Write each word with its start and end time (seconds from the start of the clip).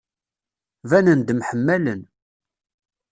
Banen-d 0.89 1.29
mḥemmalen. 1.39 2.01